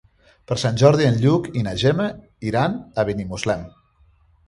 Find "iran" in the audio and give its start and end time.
2.53-2.83